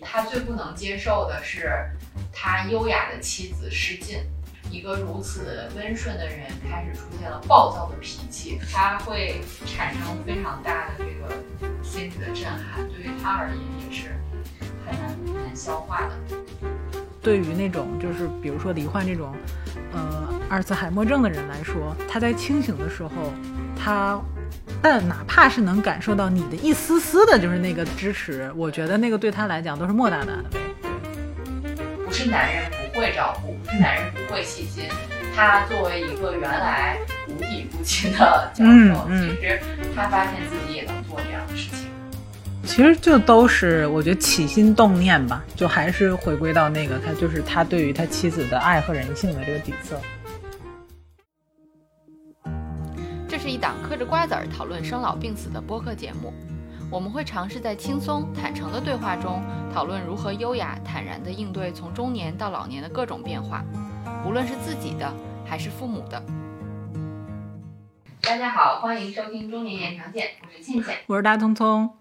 [0.00, 1.70] 他最不能接受的是
[2.32, 4.18] 他优雅的妻子失禁，
[4.70, 11.34] 一个如此温顺的人开始出现了暴躁的脾气，他会产生非常大的这个
[11.82, 14.14] 心理的震撼，对于他而言也是
[14.86, 16.36] 很难很难消化的。
[17.20, 19.34] 对于那种就是比如说罹患这种
[19.92, 23.10] 呃阿尔茨海默症的人来说，他在清醒的时候，
[23.76, 24.20] 他。
[24.82, 30.60] 但哪怕是能感受到你的一丝丝的，就是那个支持，我觉得那个对他来讲都是莫大的安慰。
[32.04, 34.84] 不是男人不会照顾，不是男人不会细心。
[35.34, 36.98] 他作为一个原来
[37.28, 39.60] 无底不亲的教授，其实
[39.94, 41.86] 他发现自己也能做这样的事情。
[42.64, 49.98] 其实就都是我觉得起心动念吧，就还是回归到那个他就是他对于他妻子的爱和人性的这个底色。
[53.42, 56.32] 是一档嗑着瓜子儿讨论生老病死的播客节目，
[56.88, 59.42] 我们会尝试在轻松坦诚的对话中
[59.74, 63.64] 讨论如何优雅坦然地应对从中年到老年的各种变化，
[64.24, 65.12] 无论是自己的
[65.44, 66.22] 还是父母的。
[68.20, 71.92] 大家好，欢迎收听中年延长线，我是倩倩，我是大聪聪。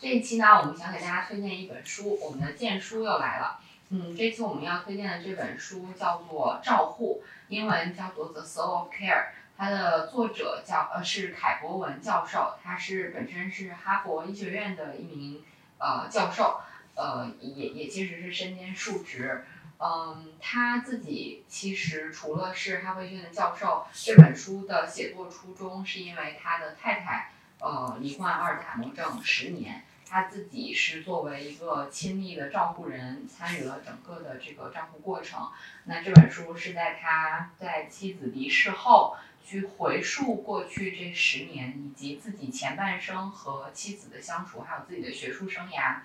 [0.00, 3.60] 这一期呢，我们想给大家推荐一本书，我们的荐书又来了。
[3.90, 9.22] 嗯，这期我们要推荐的这本书叫做《照护》，英文叫做《The Soul of Care》。
[9.60, 15.44] 它的作者叫呃是凯博文教授，他是本身是哈佛医学院的一名
[15.76, 16.62] 呃教授，
[16.94, 19.44] 呃也也其实是身兼数职，
[19.78, 35.50] 嗯他自己其实除了是哈佛医学院的教授，这本书的写作初衷是因为他的太太呃罹患阿尔茨海默症十年，他自己是作为一个亲密的照顾人参与了整个的这个照顾过程，
[35.84, 39.18] 那这本书是在他在妻子离世后。
[39.44, 46.00] 去回溯过去这十年，以及自己前半生和妻子的相处，还有自己的学术生涯，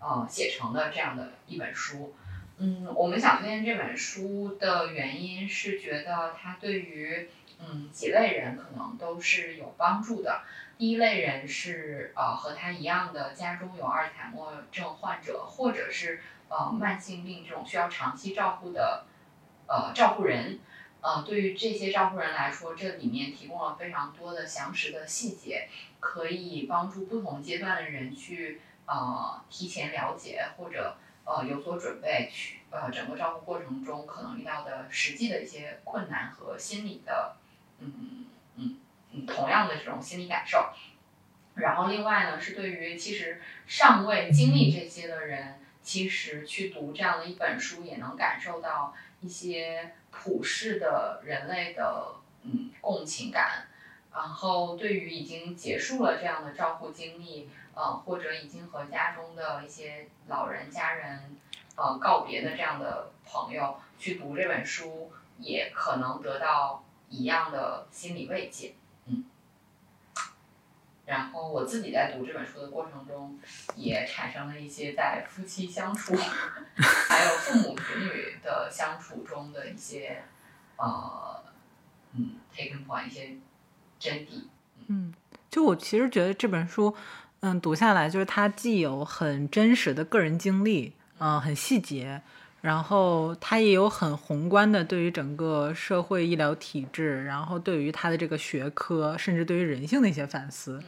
[0.00, 2.14] 呃，写成的这样的一本书。
[2.58, 10.42] 嗯，我们想推荐这本书的原因是觉得它对于嗯几类人可能都是有帮助的。
[10.78, 19.04] 第一类人是呃和他一样的家中有阿尔茨海默症患者，或者是呃慢性病这种需要长期照顾的
[19.66, 20.60] 呃照顾人。
[21.04, 25.68] 呃，对于这些照顾人来说，这里面提供了非常多的详实的细节，
[26.00, 37.36] 可以帮助不同阶段的人去呃提前了解或者呃有所准备，去呃整个照顾过程中可能遇到的实际的一些困难和心理的
[37.80, 38.24] 嗯
[38.56, 38.76] 嗯
[39.12, 40.70] 嗯同样的这种心理感受。
[41.56, 49.92] 然后另外呢，是对于其实尚未经历这些的人，其实去读这样的一本书，也能感受到一些。
[50.14, 53.66] 普世的人类的嗯共情感，
[54.12, 61.36] 然后对于已经结束了这样的照顾经历，呃或者已经和家中的一些老人家人
[61.76, 68.74] 呃告别的这样的朋友，去读这本书，也可能得到一样的心理慰藉，
[71.06, 73.38] 然后我自己在读这本书的过程中，
[73.76, 76.14] 也产生了一些在夫妻相处，
[76.76, 80.22] 还有父母子女的相处中的一些，
[80.76, 81.44] 呃，
[82.14, 83.36] 嗯，taken point 一些
[83.98, 84.44] 真谛。
[84.86, 85.12] 嗯，
[85.50, 86.96] 就我其实觉得这本书，
[87.40, 92.22] 嗯，读下来就是它既有很真实的个人经历，嗯，很细节，
[92.64, 100.82] 然后他也有很宏观的对于整个社会医疗体制，然后对于他的这个学科，甚至对于人性的一些反思。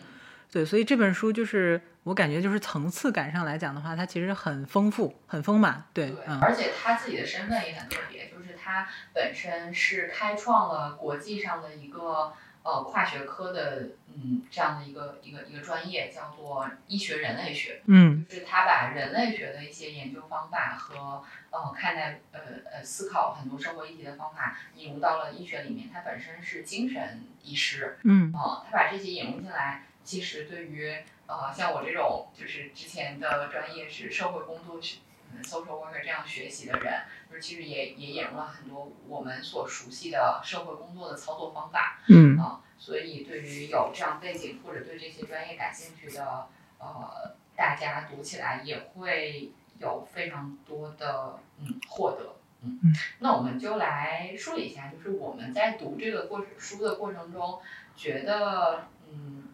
[0.50, 5.84] 对，所以这本书就是我感觉就是层次感上来讲的话，它其实很丰富、很丰满。
[5.92, 12.32] 对，嗯，而且他自己的身份也很特别，就是他本身是开创了国际上的一个
[12.66, 17.81] 呃跨学科的嗯这样的一个一个一个专业，叫做医学人类学。
[17.87, 22.41] 嗯，就是他把人类学的一些研究方法和呃看待呃
[22.72, 25.88] 呃思考很多生活议题的方法引入到了医学里面。
[25.93, 29.84] 他本身是精神医师，嗯，他把这些引入进来。
[30.03, 34.99] 其实对于呃像我这种就是之前的专业是社会工作是
[35.43, 52.81] social worker 这样学习的人，就是其实也也引入了很多我们所熟悉的社会工作的操作方法，嗯啊，所以对于有这样背景或者对这些专业感兴趣的呃大家读起来也会有非常多的嗯获得，嗯，
[53.19, 57.61] 那我们就来说一下，就是我们在读这个过程书的过程中
[57.96, 59.44] 觉得嗯。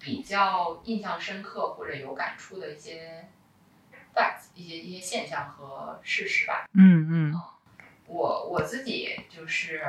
[0.00, 3.28] 比较印象深刻或者有感触的一些
[4.54, 6.66] 一些一些现象和事实吧。
[6.74, 7.40] 嗯嗯。
[8.06, 9.82] 我我自己就是，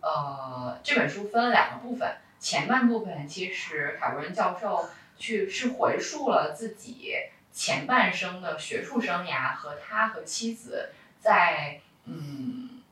[0.00, 7.14] 呃，这本书分了两个部分，前半部分其实凯文教授去是回溯了自己
[7.50, 12.82] 前半生的学术生涯和他和妻子在嗯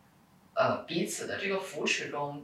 [0.55, 2.43] 呃彼此的这个扶持中，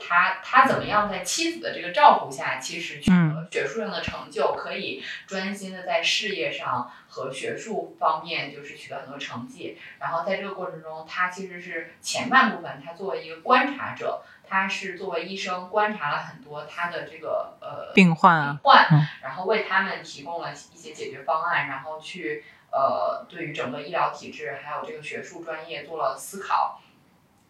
[0.00, 9.78] 他他怎么样在妻子的这个照顾下，其实取得学术上的成就，可以专心的在事业上和学术方面就是取得很多成绩。
[9.98, 26.80] 然后在这个过程中，他其实是前半部分，他作为一个观察者，他是作为医生观察了很多他的这个呃病患啊，病患嗯，然后为他们提供了一些解决方案，然后去呃对于整个医疗体制还有这个学术专业做了思考。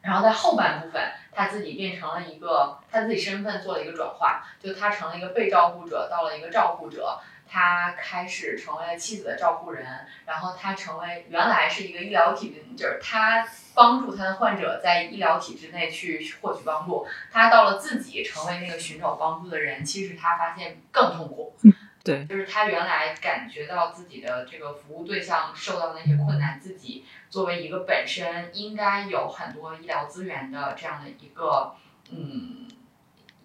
[0.02, 1.02] 然后在后半部分，
[1.32, 9.86] 他自己变成了一个他自己身份做了一个转化，就他成了一个被照顾者，到了一个照顾者，他开始成为了妻子的照顾人，
[10.24, 21.54] 然后他成为原来是一个医疗体制，就是他帮助他的患者在医疗体制内去获取帮助，他到了自己成为那个寻找帮助的人，其实他发现更痛苦。
[22.02, 31.74] 对，就是他原来感觉到自己的这个服务对象受到那些困难，自己作为一个本身应该有很多医疗资源的这样的一个
[32.10, 32.66] 嗯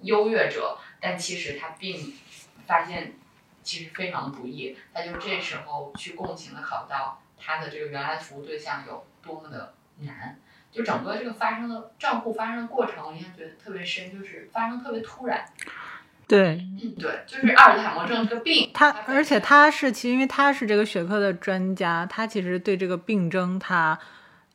[0.01, 2.13] 优越者，但其实他并
[2.65, 3.13] 发现
[3.61, 10.39] 其实非常的不易，他就这时候去共情的考到他的这个原来服务对象有多么的难。
[10.71, 15.45] 就整个这个发生的账户发生的过程，我印象觉得特别深，就是发生特别突然。
[16.27, 16.67] 对。
[16.83, 23.97] 嗯，对，就是阿尔茨海默症这个病，他，而且他是其实因为他是这个学科的专家，他其实对这个病症他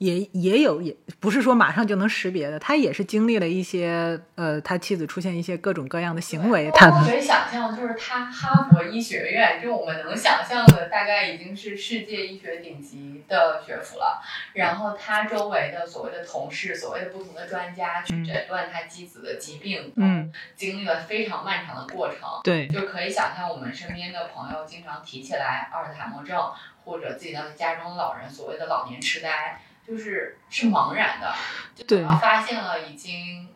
[0.01, 14.23] 也也有也不是说马上就能识别的，他也是经历了一些呃，他妻子出现一些各种各样的行为，他可以想象，就是他哈佛医学院，就我们能想象的，大概已经是世界医学顶级的学府了。
[14.55, 22.17] 然后他周围的所谓的同事，所谓的不同的专家去诊断他妻子的疾病，嗯，经历了非常漫长的过程。
[22.43, 26.51] 对就可以想象我们身边的朋友经常提起来阿尔茨海默症，
[26.87, 31.35] 或者自己的家中老人所谓的老年痴呆，就是是茫然的，
[31.75, 33.49] 就对发现了已经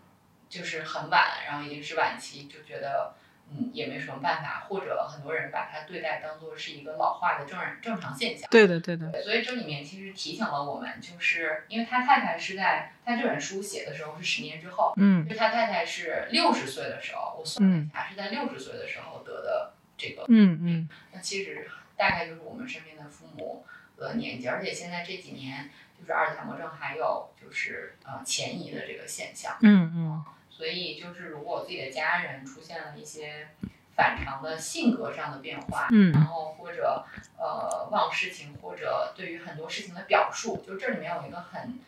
[0.49, 3.15] 就是很晚，然后已经是晚期，就觉得
[3.53, 8.49] 嗯也没什么办法，或者很多人把它对待当做是一个老化的正然正常现象。
[8.51, 20.25] 对的对的，对，所以这里面其实提醒了我们，就是因为他太太是在他这本书写的时候是十年之后，嗯就他太太是六十岁的时候，我算了一下，是在六十岁的时候得的这个。
[20.27, 23.65] 嗯嗯那其实大概就是我们身边的父母
[23.97, 25.71] 的年纪，而且现在这几年
[26.05, 30.25] 就是二级强迫症还有就是呃前移的这个现象，嗯嗯。
[30.51, 33.49] 所以就是如果自己的家人出现了一些
[33.97, 36.13] 反常的性格上的变化，嗯。
[36.13, 37.05] 然后或者
[37.39, 41.79] 呃忘事情，或者对于很多事情的表述，就这里面有一个很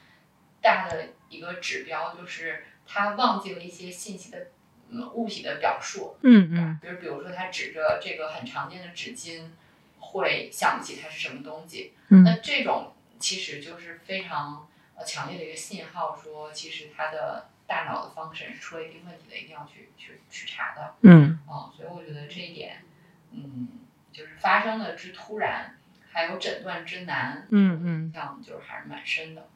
[0.63, 4.49] 大的一个指标，就是他忘记了一些信息的
[4.89, 6.79] 嗯物体的表述，嗯嗯。
[6.81, 9.51] 比如比如说他指着这个很常见的纸巾，
[10.01, 12.25] 会想不起它是什么东西，嗯。
[12.25, 20.95] 那这种其实就是非常呃强烈的一个信号，说其实他的大脑的 function 是出了一定问题的，一定要去去去查的。
[21.03, 22.83] 嗯啊、所以我觉得这一点，
[23.33, 23.69] 嗯，
[24.13, 25.77] 就是发生的之突然，
[26.13, 29.49] 还有诊断之难，嗯嗯，这样就是还是蛮深的。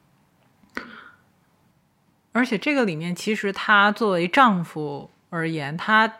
[2.33, 6.19] 而且这个里面，其实他作为丈夫而言，他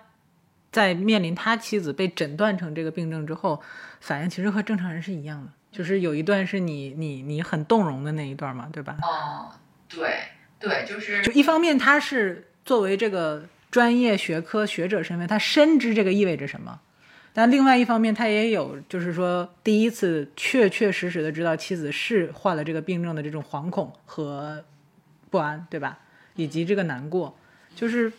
[0.69, 3.61] 在面临他妻子被诊断成这个病症之后，
[4.01, 8.97] 反应其实和正常人是一样的，就是有一段是你你你很动容的那一段嘛，对吧？
[9.01, 9.51] 哦，
[9.87, 10.19] 对
[10.59, 16.79] 对，就是就一方面他是作为这个专业学科学者身份，他深知这个意味着什么。
[17.33, 24.63] 但另外一方面，他也有就是说第一次确确实实的知道妻子是患了这个病症的这种惶恐和
[25.29, 25.97] 不安，对吧？
[26.35, 27.37] 以及这个难过，
[27.73, 28.11] 就是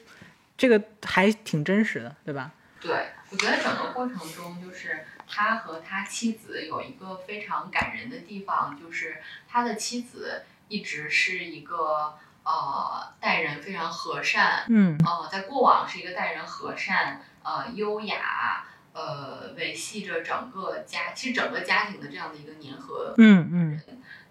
[0.56, 2.50] 这个还挺真实的，对吧？
[2.80, 2.90] 对，
[3.30, 14.98] 我觉得整个过程中，就是他和他妻子有一个非常感人的地方，就是他的妻子一直是一个呃待人非常和善，嗯。
[15.02, 23.80] 呃，在过往是一个待人和善、呃优雅、呃维系着整个家，其实整个家庭的这样的一个粘合嗯嗯。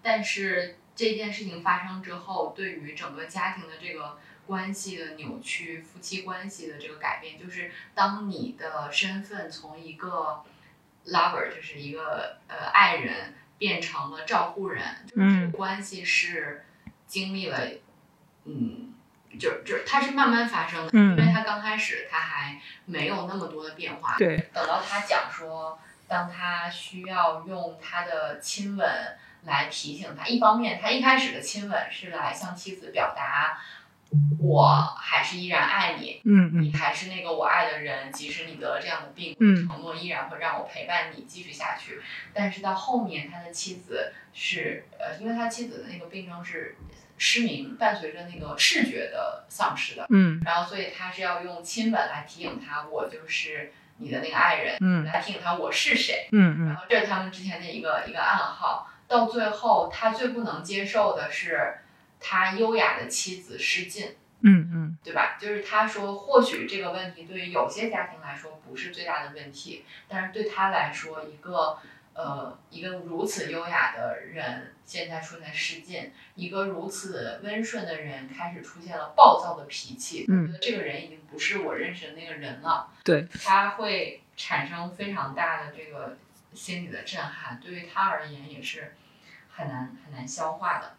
[0.02, 10.44] 但是这件事情发生之后，对于整个家庭的这个关系的扭曲、夫妻关系的这个改变，就是当你的身份从一个
[11.06, 16.64] lover，就是一个呃爱人，变成了照顾人，就是这个关系是
[17.06, 17.58] 经历了，
[18.44, 18.88] 嗯。
[19.40, 28.86] 就就是它是慢慢发生的，嗯因为他刚开始他还没有那么多的变化，对，等到他讲说，当他需要用他的亲吻
[29.44, 33.58] 来提醒他，一方面他一开始的亲吻是来向妻子表达
[34.38, 42.00] 我还是依然爱你，嗯嗯你还是那个我爱的人，即使你得了这样的病，嗯承诺依然会让我陪伴你继续下去。
[42.34, 46.76] 但是到后面，他的妻子是呃，因为他妻子的那个病症是
[47.16, 56.28] 失明，伴随着那个视觉的丧失的，嗯然后所以他是要用亲吻来提醒他，我就是你的那个爱人，嗯来提醒他我是谁。
[56.32, 58.88] 嗯嗯然后这是他们之前的一个一个暗号。
[59.08, 61.81] 到最后，他最不能接受的是
[62.22, 64.16] 他优雅的妻子失禁。
[64.44, 65.38] 嗯嗯对吧？
[65.40, 71.78] 就是他说，或许这个问题对于有些家庭来说不是最大的问题，但是对他来说，一个
[72.12, 86.18] 呃一个如此优雅的人现在出现失禁，一个如此温顺的人开始出现了暴躁的脾气，嗯我觉得这个人已经不是我认识的那个人了，对，他会产生非常大的这个
[86.52, 88.96] 心理的震撼，对于他而言也是
[89.48, 90.96] 很难很难消化的。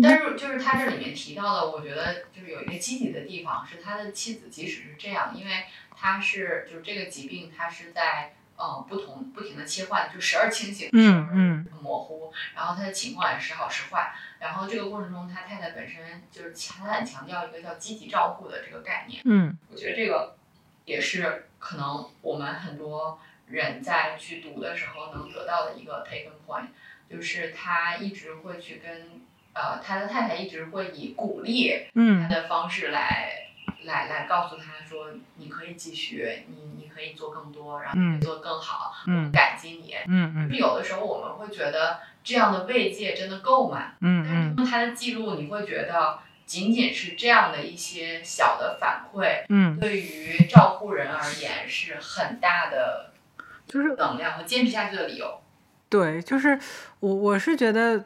[0.00, 5.64] 对，但是就是他这里面提到的，我觉得就是有一个积极的地方，是他的妻子即使是这样，因为
[5.94, 11.66] 他是就是这个疾病，他是在呃不同不停的切换，就时而清醒，嗯嗯。
[11.82, 19.22] 模糊，然后他的情况也时好时坏，然后这个过程中，他太太本身就是他很强调一个叫积极照顾的这个概念。
[19.24, 19.56] 嗯。
[19.70, 20.36] 我觉得这个
[20.84, 26.66] 也是可能我们很多人在去读的时候能得到的一个 taken point，
[27.08, 29.22] 就是他一直会去跟
[29.54, 33.32] 呃他的太太一直会以鼓励他嗯的方式来
[33.84, 39.94] 来来告诉他说你可以继续，你你可以做更多，然后你做得更好，我嗯们感激你。
[40.06, 43.92] 嗯嗯就是有的时候我们会觉得这样的慰藉真的够吗？
[44.00, 53.12] 嗯但是通过他的记录，你会觉得仅仅是这样的一些小的反馈，嗯，对于照顾人而言是很大的
[53.66, 55.40] 就是能量和坚持下去的理由。
[55.88, 56.58] 对，就是
[57.00, 58.04] 我我是觉得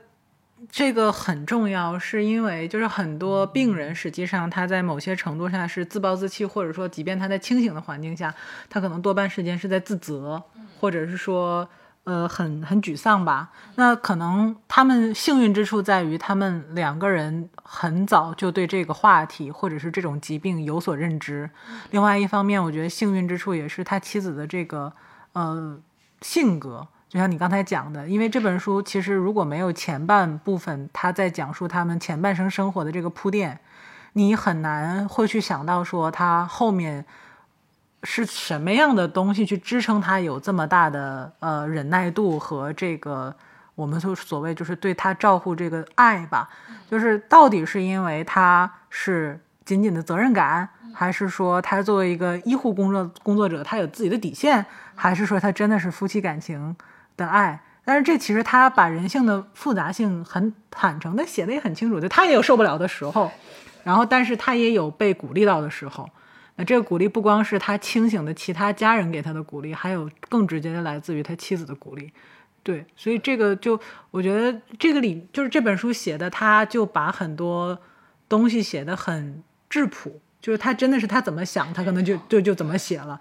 [0.70, 8.34] 这个很重要，是因为就是很多病人实际上他在某些程度上是自暴自弃，或者说即便他在清醒的环境下，
[8.68, 10.42] 他可能多半时间是在自责，
[10.80, 11.68] 或者是说。
[12.04, 13.50] 呃，很很沮丧吧？
[13.76, 21.48] 那可能他们幸运之处在于，他们两个人很早就对这个话题或者是这种疾病有所认知。
[21.92, 24.92] 另外一方面，我觉得幸运之处也是他妻子的这个
[25.34, 25.78] 呃
[26.22, 33.60] 性格，就像你刚才讲的，因为这本书其实如果没有前半部分他在讲述他们前半生生活的这个铺垫，
[34.14, 37.04] 你很难会去想到说他后面
[38.02, 43.36] 是什么样的东西去支撑他有这么大的呃忍耐度和这个
[43.74, 46.48] 我们所所谓就是对他照顾这个爱吧，
[46.88, 54.64] 就是到底是因为他是仅仅的责任感，还是说他作为一个医护工作工作者，他有自己的底线，
[54.94, 56.74] 还是说他真的是夫妻感情
[57.16, 57.60] 的爱？
[57.84, 63.30] 但是这其实他把人性的复杂性很坦诚的写的也很清楚，就他也有受不了的时候，
[63.82, 66.08] 然后但是他也有被鼓励到的时候。
[66.54, 72.12] 那这个鼓励不光是他清醒的其他家人给他的鼓励，还有更直接的来自于他妻子的鼓励。
[72.62, 77.76] 对，所以这个就我觉得这个里就是这本书写的，他就把很多
[78.28, 83.18] 东西写的很质朴，就是他真的是他怎么想，他可能就就就怎么写了。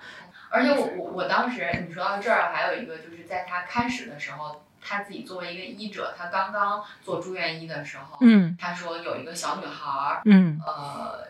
[0.51, 11.27] 而且我我我当时你说到这儿，还有一个就是在他开始的时候，他自己作为一个医者，他刚刚做住院医的时候，嗯他说有一个小女孩儿，嗯呃，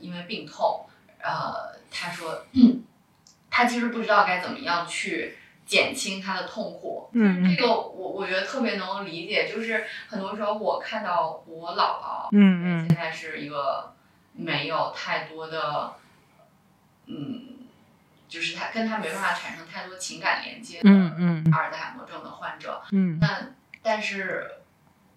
[0.00, 0.86] 因为病痛，
[1.22, 2.82] 呃，他说，嗯，
[3.50, 7.08] 他其实不知道该怎么样去减轻他的痛苦。
[7.12, 13.92] 嗯这个我我觉得特别能理解，就是很多时候我看到我姥姥，嗯嗯现在是一个
[14.32, 15.92] 没有太多的，
[17.06, 17.53] 嗯，
[18.34, 21.52] 就是他跟他没办法产生太多情感连接的嗯嗯。
[21.52, 23.16] 阿尔兹海默症的患者，嗯。
[23.20, 24.50] 那但是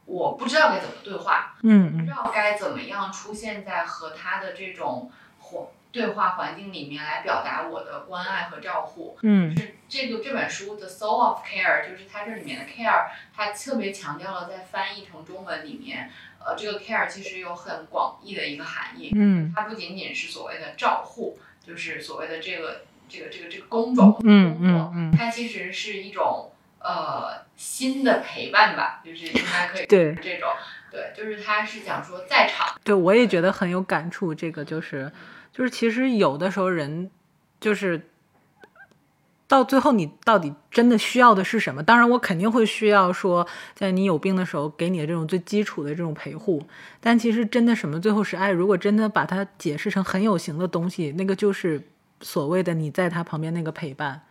[0.05, 2.05] 我不知道该怎么对话，不嗯。
[2.05, 9.17] 知道该怎么样出现在和他的这种环对话环境里面来表达我的关爱和照护。
[9.24, 9.55] 嗯。
[9.55, 19.51] 就是这个这本书的 Soul of Care，就是它这里面的 care，它特别强调了在翻译成中文里面，呃，这个 care 其实有很广义的一个含义，嗯。
[19.55, 30.49] 它不仅仅是所谓的照护，就是所谓的这个这个这个这个工种嗯嗯嗯它其实是一种呃新的陪伴吧，就是应该可以对这种，
[30.91, 32.79] 对，就是他是想说在场。
[32.83, 34.33] 对，我也觉得很有感触。
[34.33, 35.11] 这个就是，
[35.51, 37.09] 就是其实有的时候人
[37.59, 38.01] 就是
[39.47, 41.81] 到最后，你到底真的需要的是什么？
[41.81, 46.65] 当然，我肯定会需要说，在你有病的时候给你的这种最基础的这种陪护。
[46.99, 48.51] 但其实真的什么最后是爱？
[48.51, 51.81] 如果真的把它解释成很有形的东西，那个就是
[52.21, 54.21] 所谓的你在他旁边那个陪伴。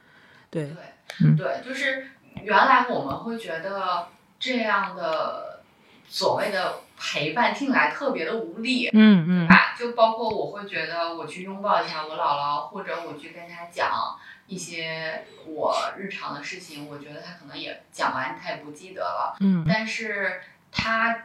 [0.51, 0.75] 对，
[1.21, 2.07] 嗯对，就是
[2.43, 5.63] 原来我们会觉得这样的
[6.09, 9.75] 所谓的陪伴听起来特别的无力，嗯嗯吧？
[9.79, 14.17] 就包括我会觉得我去拥抱一下我姥姥，或者我去跟他讲
[14.47, 19.37] 一些我日常的事情，我觉得他可能也讲完他也不记得了。
[19.41, 20.41] 嗯但是
[20.71, 21.23] 她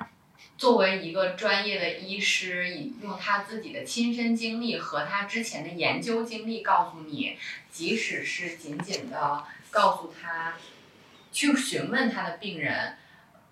[0.62, 7.36] 作为一个专业的医师，以用他自己的亲身经历和他之前的研究经历告诉你，
[7.72, 10.54] 即使是仅仅的告诉他，
[11.32, 12.96] 去询问他的病人，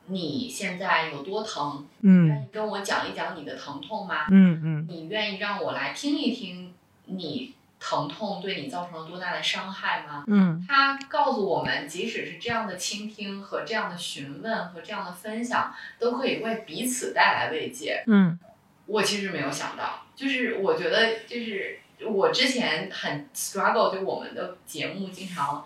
[0.06, 1.88] 你现在有多疼？
[2.02, 4.28] 愿嗯意跟我讲一讲你的疼痛吗？
[4.30, 6.76] 嗯嗯你愿意让我来听一听
[7.06, 10.26] 你疼痛对你造成了多大的伤害吗？
[10.28, 18.04] 嗯他告诉我们，即使是这样的倾听和这样的询问和这样的分享，都可以为彼此带来慰藉。
[18.08, 18.38] 嗯
[18.86, 25.64] 我其实没有想到，就是我觉得，就是我之前很 struggle，就我们的节目经常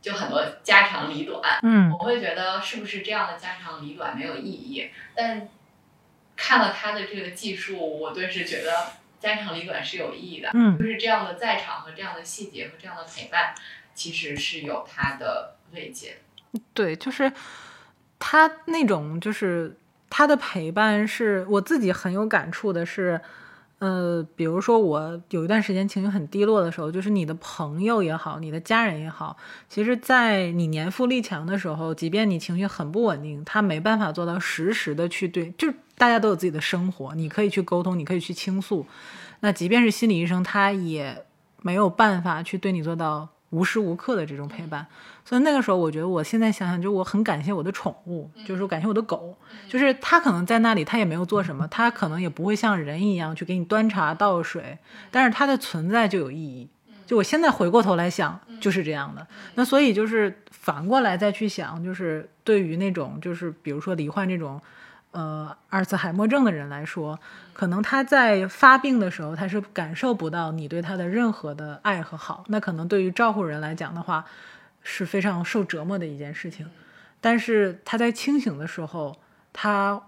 [0.00, 4.90] 就很多家长里短，嗯我会觉得是不是这样的家长里短没有意义？
[5.14, 5.48] 但
[6.36, 10.50] 看了他的这个技术，我顿时觉得家长里短是有意义的。
[10.54, 13.54] 嗯就是这样的在场和这样的细节和这样的陪伴，
[13.94, 16.18] 其实是有它的慰藉。
[16.72, 17.32] 对，就是
[18.18, 19.76] 他那种，就是
[20.08, 23.20] 他的陪伴是我自己很有感触的是，
[23.78, 29.36] 呃，比如说我有一段时间情绪很低落的时候，就是你的朋友也好，你的家人也好，
[29.68, 38.84] 其实，在你年富力强的时候，即便你情绪很不稳定，他没办法做到实时的去对，就大家都有自己的生活，你可以去沟通，你可以去倾诉，
[39.40, 41.24] 那即便是心理医生，他也
[41.62, 44.86] 没有办法去对你做到无时无刻的这种陪伴。
[45.24, 49.36] 所以那个时候，我觉得我现在想想，就我很感谢我的宠物，就是我感谢我的狗，
[49.68, 54.78] 就是它可能在那里，它也没有做什么，它可能也不会像人一样去给你端茶倒水，
[55.10, 56.68] 但是它的存在就有意义。
[57.06, 59.26] 就我现在回过头来想，就是这样的。
[59.54, 64.60] 那所以就是反过来再去想，就是对于那种就是比如说罹患这种
[65.12, 67.18] 呃阿尔茨海默症的人来说，
[67.52, 72.44] 可能他在发病的时候，他是感受不到你对他的任何的爱和好。
[72.48, 74.24] 那可能对于照顾人来讲的话，
[74.82, 76.70] 是非常受折磨的一件事情。
[77.20, 79.18] 但是他在清醒的时候，
[79.52, 80.00] 他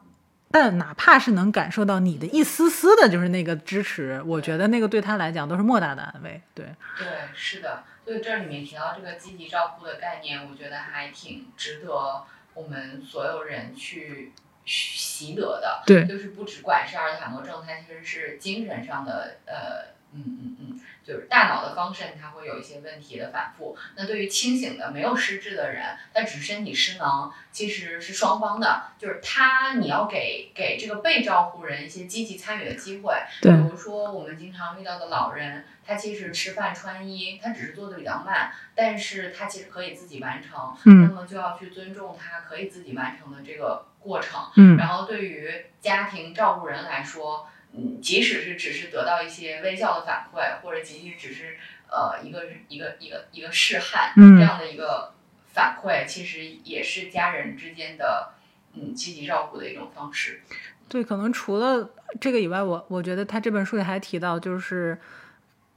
[0.53, 6.41] 但哪怕是能感受到你的一丝丝的，就是那个支持，我觉得那个对他来讲都是莫大的安慰。
[6.55, 6.67] 对，
[6.99, 7.85] 对，是的。
[8.05, 14.33] 所以这里面提到这个积极照顾的概念，我觉得还挺值得我们所有人去
[14.65, 15.83] 习得的。
[15.87, 20.00] 对就是不只管是阿尔茨海默症，它其实是精神上的呃。
[20.13, 23.77] 嗯嗯嗯，就是大脑的方肾它会有一些问题的反复。
[23.97, 28.83] 那对于清醒的没有失智的人，他只是身体失能，其实是双方的。
[28.99, 33.15] 就是他，你要给给这个被照顾人一些积极参与的机会。
[33.41, 40.75] 对比如说我们经常遇到的老人，他其实吃饭穿衣，他只是做的比较慢，但是他其实可以自己完成。
[40.85, 44.41] 嗯那么就要去尊重他可以自己完成的这个过程。
[44.57, 51.57] 嗯然后对于家庭照顾人来说，嗯，即使是只是得到一些微笑的反馈，或者仅仅只是
[51.89, 55.15] 呃一个一个一个一个示汉、嗯这样的一个
[55.53, 58.33] 反馈，其实也是家人之间的
[58.75, 60.43] 嗯积极照顾的一种方式。
[60.89, 64.99] 对，可能除了这个以外，我我觉得他这本书里还提到，就是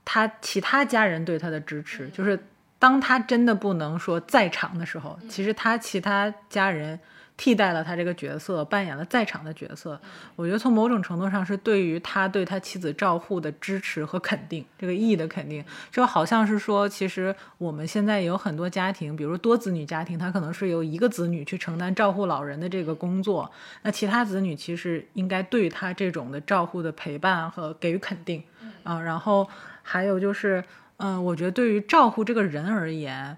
[0.04, 2.36] 他其他家人对他的支持，就是
[2.80, 6.98] 当他真的不能说在场的时候，其实他其他家人
[7.36, 10.00] 替代了他这个角色，扮演了在场的角色。
[10.36, 23.50] 我觉得从某种程度上是对于他对他妻子照护的支持和肯定，这个意义的肯定，就好像是说，其实我们现在有很多家庭，比如多子女家庭，他可能是由一个子女去承担照护老人的这个工作，
[23.82, 28.42] 那其他子女其实应该对他这种的照护的陪伴和给予肯定，
[28.84, 29.48] 啊，然后
[29.82, 30.62] 还有就是，
[30.98, 33.36] 嗯、我觉得对于照护这个人而言，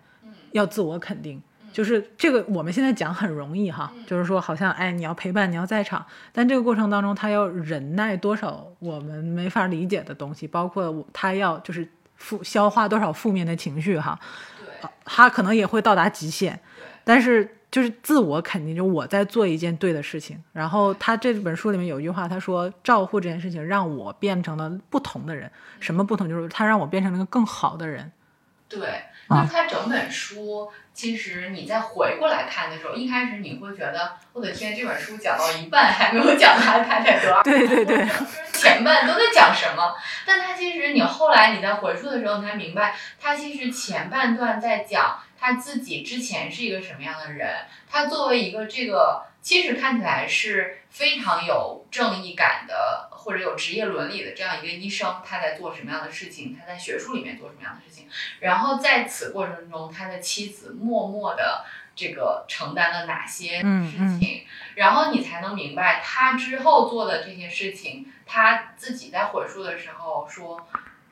[0.52, 1.42] 要自我肯定。
[1.76, 14.18] 就是这个，我们现在讲很容易哈，就是说好像哎，你要陪伴，你要在场，但这个过程当中，他要忍耐多少我们没法理解的东西，包括他要就是负消化多少负面的情绪哈，
[14.58, 16.58] 对，他可能也会到达极限，
[17.04, 20.42] 但是就是自我肯定，就我在做一件对的事情。
[20.54, 26.26] 然后他这本书里面有一句话，他说照护这件事情让我变成了不同的人，什么不同？
[26.26, 28.10] 就是他让我变成了一个更好的人。
[28.66, 28.80] 对，
[29.28, 38.08] 啊就是它整本书，其实你再回过来看的时候，一开始你会觉得，我的天，这本书讲到一半还没有讲他太太多对对对，
[38.52, 39.94] 前半都在讲什么？
[40.26, 47.66] 但他其实你后来你在回溯的时候，你才明白，他其实前半段在讲他自己之前是一个什么样的人。
[47.90, 56.56] 他作为一个这个其实看起来是非常有正义感的，或者有职业伦理的这样一个医生，他在做什么样的事情？
[56.56, 58.08] 他在学术里面做什么样的事情？
[58.38, 61.64] 然后在此过程中，他的妻子默默的
[61.96, 64.44] 这个承担了哪些嗯事情，
[64.76, 70.68] 然后你才能明白他之后做的这些事情，他自己在回溯的时候说，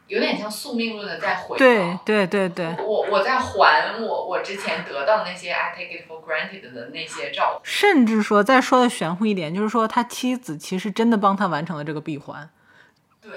[0.06, 2.00] 有点像宿命论的在回对报。
[2.04, 12.48] 对对对，我我在还我我之前得到那些 I take it for granted 的那些照顾，甚至说再说的玄乎一点，就是说他妻子其实真的帮他完成了这个闭环。
[13.20, 13.30] 对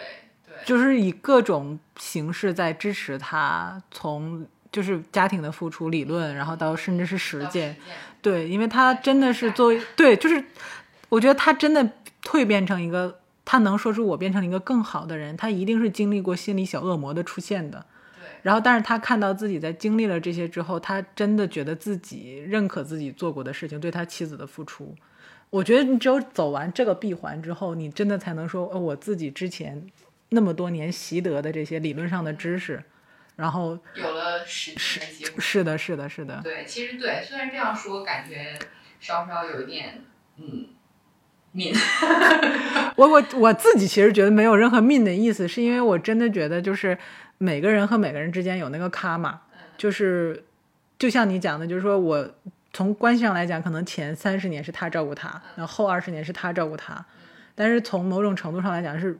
[0.45, 7.75] 对，就是以各种形式在支持他，从就是家庭的付出理论，然后到甚至是实践。
[8.21, 10.43] 对，因为他真的是作为对，就是
[11.07, 11.87] 我觉得他真的
[12.23, 17.85] 蜕变成一个，他能说出我变成了一个更好的人，他一定是经历过心理小恶魔的出现的。
[18.19, 24.93] 对然后，但是他看到自己在经历了这些之后，他真的觉得自己认可自己做过的事情，对他妻子的付出。
[25.49, 29.87] 我觉得你只有走完这个闭环之后，你真的才能说，呃，我自己之前
[30.27, 32.83] 那么多年习得的这些理论上的知识，
[33.37, 35.41] 然后有了实践的。
[35.41, 38.59] 是的，是的，是的，对，其实对，虽然这样说，感觉
[38.99, 40.01] 稍稍有一点
[40.35, 40.67] 嗯
[41.57, 41.73] 敏，
[42.95, 46.97] 我我我自己其实觉得没有任何 mean 的意思，是因为我真的觉得就是
[47.39, 49.41] 每个人和每个人之间有那个卡嘛，
[49.77, 50.45] 就是
[50.99, 52.29] 就像你讲的，就是说我
[52.71, 57.03] 从关系上来讲，可能前三十年是他照顾他，然后后二十年是他照顾他，
[57.55, 59.19] 但是从某种程度上来讲是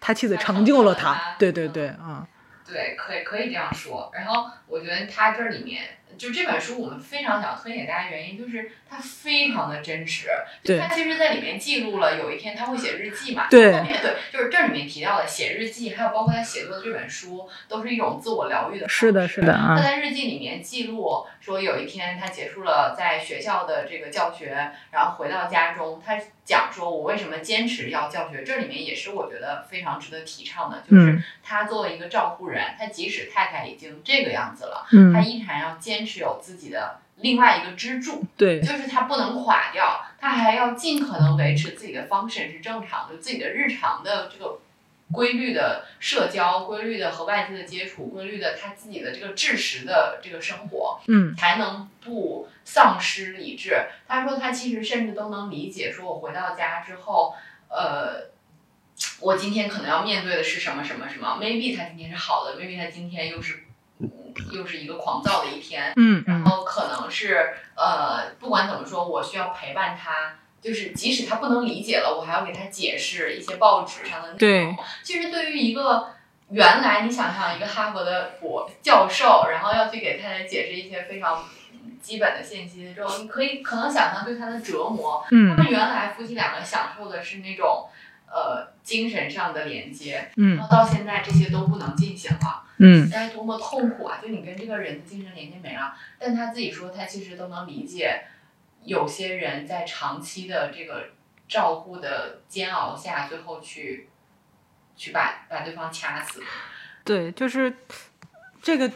[0.00, 1.72] 他妻子成就了他他，对对嗯。
[1.72, 2.26] 对，嗯。
[2.66, 4.10] 对，可以可以这样说。
[4.14, 5.82] 然后我觉得他这里面，
[6.20, 10.28] 就这本书我们非常想推荐给大家，原因就是它非常的真实。
[10.62, 18.86] 就对他其实在里面记录了有一天他会写日记嘛，对对，就是这里面提到的写日记，还有包括他写作的这本书，都是一种自我疗愈的。
[18.86, 28.42] 是的是的啊他在日记里面记录说，有一天他结束了在学校的这个教学，然后回到家中，他讲说我为什么坚持要教学。
[28.44, 44.58] 这里面也是我觉得非常值得提倡的，就是嗯他作为一个照顾人，他即使太太已经这个样子了，嗯他，依然要坚持有自己的另外一个支柱，对就是他不能垮掉，他还要尽可能维持自己的 function 是正常的，自己的日常的这个
[45.12, 53.76] 规律的社交、规律的和外界的接触、规律的他自己的这个知识的这个生活，嗯才能不丧失理智。
[54.08, 57.34] 他说他其实甚至都能理解，说我回到家之后，
[57.68, 58.30] 呃。
[59.22, 63.69] 我今天可能要面对的是什么什么什么？maybe 他今天是好的，maybe 他今天又是，嗯
[64.50, 74.38] 又是一个狂躁的一天，嗯嗯然后可能是呃，不管怎么说，我需要陪伴他，就是即使他不能理解了，我还要给他解释一些报纸上的内容。
[74.38, 76.10] 对，其实对于一个
[76.50, 85.22] 原来你想象一个哈佛的博教授，然后要去给太太解释一些非常嗯基本的信息之后，你可以可能想象对他的折磨。
[85.22, 87.88] 他嗯们原来夫妻两个享受的是那种
[88.30, 92.64] 呃精神上的连接，然嗯后到现在这些都不能进行了。
[92.82, 94.18] 嗯该多么痛苦啊！
[94.22, 98.22] 就你跟这个人的精神连接没了，但他自己说他其实都能理解，
[98.82, 101.10] 有些人在长期的这个
[101.46, 104.08] 照顾的煎熬下，最后去
[104.96, 106.42] 去把把对方掐死。
[107.04, 107.74] 对，就是
[108.62, 108.90] 这个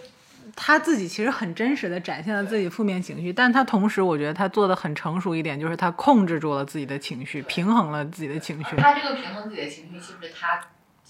[0.57, 8.77] 他自己其实很真实的展现了自己负面情绪，但他同时我觉得他做的很成熟一点，就是他控制住了自己的情绪，平衡了自己的情绪。
[8.77, 10.61] 他这个平衡自己的情绪，其实他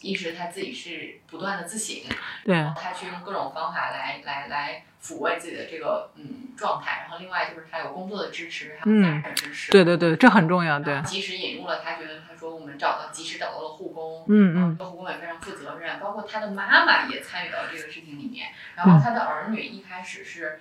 [0.00, 1.96] 一是他自己是不断的自省，
[2.44, 2.54] 对。
[2.54, 9.72] 然后他去用各种方法来来来抚慰自己的这个嗯状态，然后另外就是他有工作的支持，还有家人的支持。
[9.72, 10.78] 对对对，这很重要。
[10.80, 11.00] 对。
[11.02, 14.76] 及时引入了他觉得他说我们找到及时找到了护工，嗯嗯。
[14.78, 20.61] 这护工也非常负责任，包括他的妈妈也参与到这个事情里面，然后他的儿女一开始是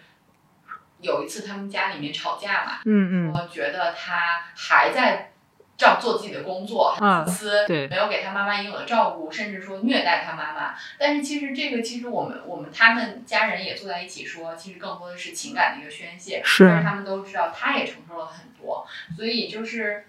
[1.02, 3.34] 有一次他们家里面吵架嘛，嗯嗯。
[3.34, 5.33] 我觉得他还在
[5.77, 10.75] 照做自己的工作，啊很自私，对没有给他妈妈应有的照顾，甚至说虐待他妈妈。
[10.99, 16.41] 但是其实这个，其实我们我们他们家人也坐在一起说，其实更多的是情感的一个宣泄。
[16.45, 18.86] 是但是他们都知道，他也承受了很多，
[19.17, 20.05] 所以就是，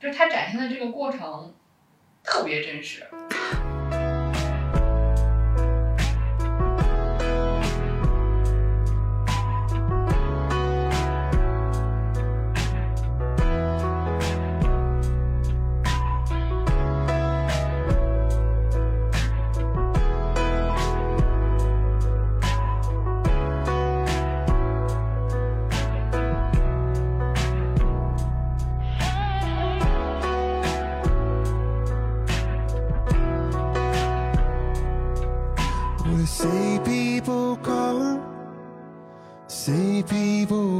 [0.00, 1.54] 就是他展现的这个过程
[2.24, 3.06] 特别真实。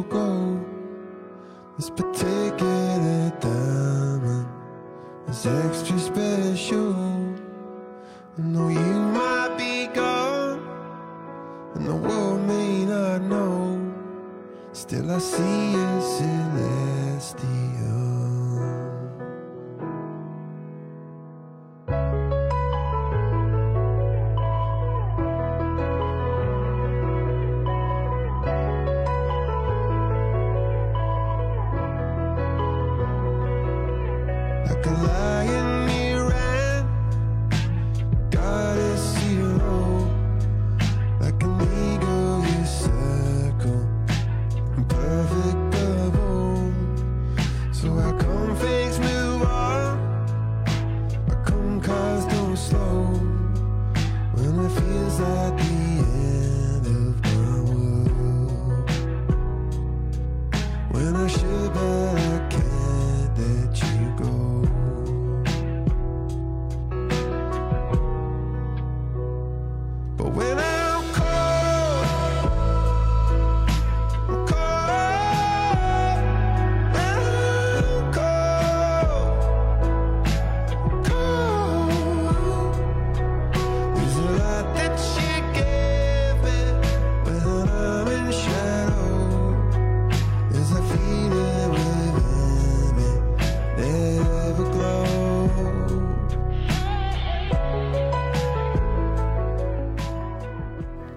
[0.08, 0.60] Go.
[1.76, 4.46] This particular diamond
[5.28, 6.94] is extra special.
[8.38, 10.60] I know you might be gone,
[11.74, 13.80] and the world may not know.
[14.72, 16.02] Still, I see a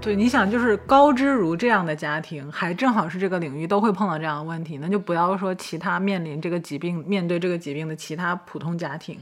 [0.05, 9.17] 对，你想就是高知如这样的家庭，还正好是这个领域都会碰到这样的问题，那就不要说其他面临这个疾病、面对这个疾病的其他普通家庭，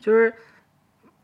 [0.00, 0.32] 就是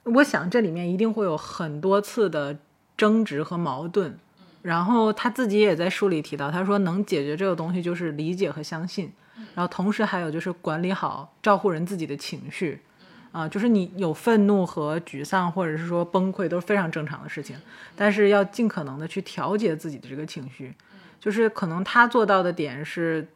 [0.02, 2.58] 我想这里面一定会有很多次的
[2.98, 4.14] 争执和矛盾。
[4.60, 9.10] 然后他自己也在书里提到，他说能解决这个东西就是理解和相信，
[9.54, 12.82] 然后同时还有就是管理好、照顾人自己的情绪。
[13.30, 17.56] 啊，就是你有愤怒和沮丧，或者是说崩溃，都是非常正常的事情。
[17.94, 20.74] 但是要尽可能的去调节自己的这个情绪，
[21.20, 23.28] 就是可能他做到的点是，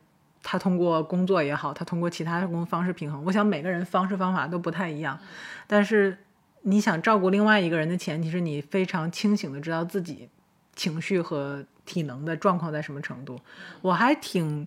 [0.43, 3.25] 他通过工作也好，他通过其他的工作方式平衡。
[3.25, 5.19] 我想每个人方式方法都不太一样，
[5.67, 6.17] 但是
[6.63, 10.29] 你想照顾另外一个人的前提是你非常清醒的知道自己
[10.75, 13.39] 情绪和体能的状况在什么程度。
[13.81, 14.67] 我还挺。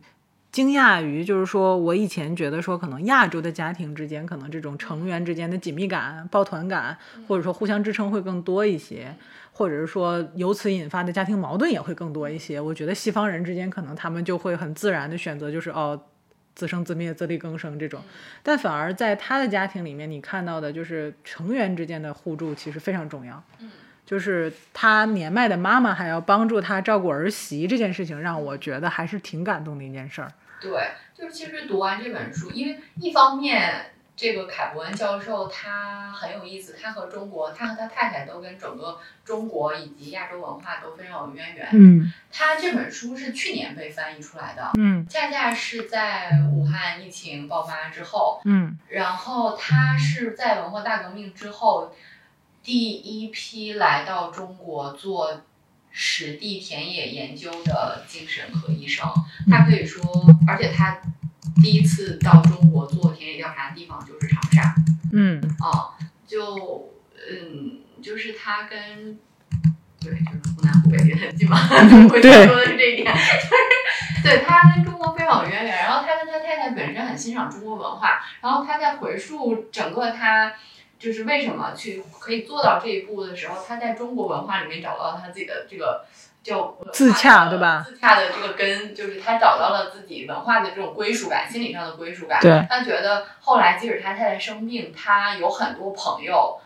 [0.55, 9.13] 惊讶于，就是说我以前觉得说，可能亚洲的家庭之间，可能这种成员之间的紧密感、抱团感，或者说互相支撑会更多一些，
[9.51, 12.57] 或者是说由此引发的家庭矛盾也会更多一些。
[12.61, 16.01] 我觉得西方人之间可能他们就会很自然的选择，就是哦，
[16.55, 18.01] 自生自灭、自力更生这种。
[18.41, 23.43] 但反而在他的家庭里面，你看到的就是成员之间的互助其实非常重要。
[24.05, 30.31] 就是他年迈的妈妈还要帮助他照顾儿媳这件事情，让我觉得还是挺感动的一件事儿。
[30.61, 41.69] 对，就是其实读完这本书，因为一方面，这个凯博文教授他很有意思，他和中国，他和他太太都跟整个中国以及亚洲文化都非常有渊源。
[41.73, 51.93] 嗯他这本书是去年被翻译出来的，嗯恰恰是在武汉疫情爆发之后，嗯然后他是在文化大革命之后
[52.63, 55.41] 第一批来到中国做
[55.97, 59.08] 实地田野研究的精神科医生。
[59.49, 60.03] 他可以说，
[60.45, 60.99] 而且他
[61.63, 64.75] 第一次到中国做田野调查的地方就是长沙
[65.13, 65.95] 嗯啊，
[66.27, 66.91] 就
[67.31, 69.17] 嗯，就是他跟。
[70.01, 71.58] 对，就是湖南、湖北离得很近嘛。
[71.65, 75.75] 我想说的是这一点，就是对他跟中国非常有渊源。
[75.77, 80.53] 然后他跟他太太本身很欣赏中国文化，然后他在回溯整个他
[80.97, 86.05] 就是为什么去可以做到这一步的时候，他在中国文化里面找到他自己的这个
[86.43, 92.39] 叫自洽对吧自洽的这个根，就是他找到了自己文化的这种归属感，心理上的归属感。
[92.39, 96.60] 对，他觉得后来即使他太太生病，他有很多朋友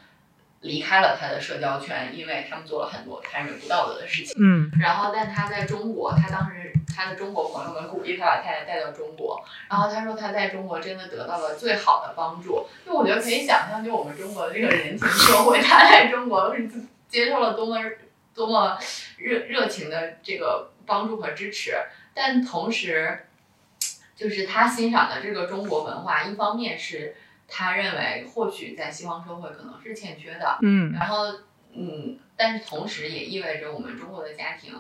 [0.62, 4.36] 离开了他的社交圈，因为他们做了很多他认为不道德的事情。
[4.40, 12.68] 嗯然后，但他在中国，他当时他的中国朋友们鼓励他把太太带到中国，然后他说他在中国真的得到了最好的帮助。
[12.86, 16.70] 就我觉得可以想象，就我们中国的这个人情社会，他在中国是
[17.08, 17.78] 接受了多么
[18.36, 18.78] 多么
[19.18, 21.74] 热热情的这个帮助和支持，
[22.14, 23.28] 但同时，
[24.16, 27.16] 就是他欣赏的这个中国文化，一方面是
[27.50, 31.26] 他认为或许在西方社会可能是欠缺的，嗯然后，
[31.74, 34.74] 嗯，但是同时也意味着我们中国的家庭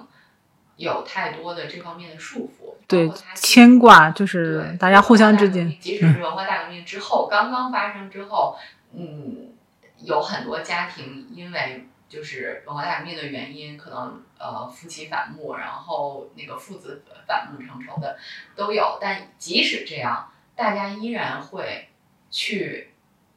[0.78, 8.58] 有太多的这方面的束缚，对牵挂就是大家互相之间即使是文化大革命之后，刚刚发生之后，
[8.94, 9.50] 嗯，
[9.98, 18.18] 有很多家庭因为就是文化大革命的原因，可能呃夫妻反目，然后那个父子反目成仇的
[18.56, 18.98] 都有。
[19.02, 21.90] 但即使这样，大家依然会
[22.32, 22.90] 去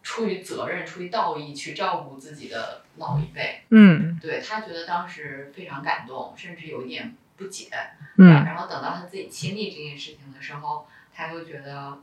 [0.02, 3.62] 出于责任、出于道义去照顾自己的老一辈。
[3.70, 4.18] 嗯。
[4.20, 7.68] 对他觉得当时非常感动，甚至有一点不不解，
[8.16, 8.26] 嗯。
[8.44, 11.98] 然后等到他自己亲历这件事情的时候，他又觉得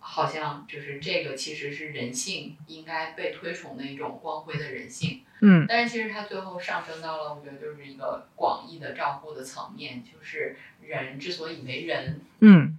[0.00, 5.64] 好像就是这个其实是人性应该被推崇的一种光辉的人性，嗯。
[5.68, 12.76] 但是其实他最后上升到了我觉得就是一个广义的照顾的层面，就是人之所以为人，嗯。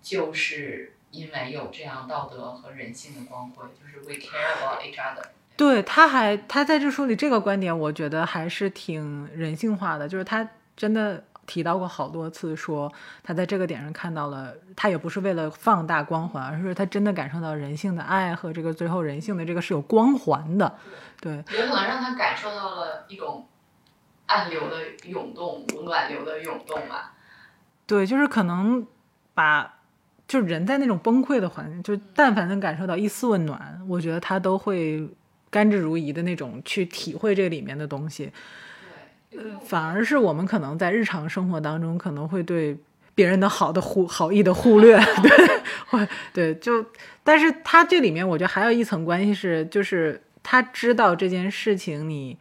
[0.00, 5.24] 就是因为有这样道德和人性的光辉，就是 we care about each other。
[5.56, 20.76] 对，他还他在这书里这个观点，我觉得还是挺人性化的，就是他真的提到过好多次，说他在这个点上看到了，他也不是为了放大光环，而是他真的感受到人性的爱和这个最后人性的这个是有光环的。
[21.20, 23.46] 对，有可能让他感受到了一种
[24.26, 27.12] 暗流的涌动，暖流的涌动吧。
[27.86, 28.84] 对，就是可能
[29.34, 29.74] 把，
[30.26, 35.06] 就是人在那种崩溃的环境，就但凡能感受到一丝温暖，我觉得他都会
[35.50, 38.32] 甘之如饴的那种去体会这里面的东西。
[39.30, 42.76] 对，反而是我们可能在日常生活当中可能会对
[43.14, 46.84] 别人的好的忽好意的忽略， 对，会对，就
[47.22, 52.36] 但是他这里面我觉得还有一层关系是，就是他知道这件事情你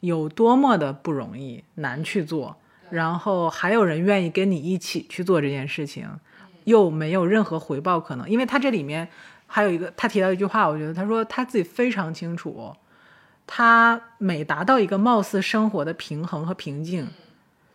[0.00, 2.56] 有多么的不容易难去做，
[2.90, 6.08] 然后还有人愿意跟你一起去做这件事情，
[6.68, 9.08] 又没有任何回报可能，因为他这里面
[9.46, 12.74] 还有一个他提到一句话，我觉得他说他自己非常清楚。
[13.50, 17.08] 他每达到一个貌似生活的平衡和平静，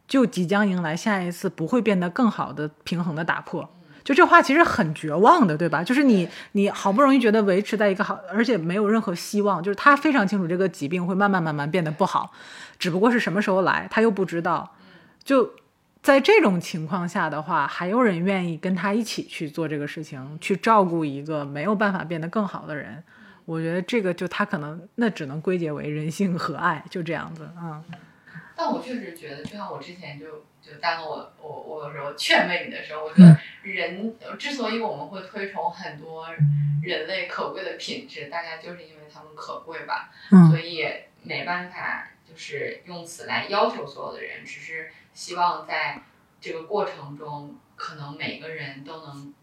[0.07, 3.67] 就即将迎来下一次不会变得更好的平衡的打破。
[4.03, 5.83] 就这话其实很绝望的，对吧？
[5.83, 12.31] 就是你你好不容易觉得维持在一个好，而且没有任何希望，就是他非常清楚这个疾病会慢慢慢慢变得不好，
[12.77, 14.75] 只不过是什么时候来他又不知道。
[15.23, 15.49] 就
[16.03, 23.01] 在这种情况下的话，还有人愿意跟他一起去做这个事情，去照顾一个没有办法变得更好的人。
[23.45, 27.81] 我觉得这个就他可能那只能归结为人性和爱，就这样子啊。
[27.89, 27.97] 嗯
[28.55, 36.27] 但我确实觉得，就像我之前就就当我我我有时候劝慰你的时候，我觉得人之所以我们会推崇很多
[36.83, 40.11] 人类可贵的品质，大概就是因为他们可贵吧。
[40.31, 40.85] 嗯所以
[41.23, 46.01] 没办法，就是用此来要求所有的人，只是希望在
[46.41, 49.33] 这个过程中，可能每个人都能，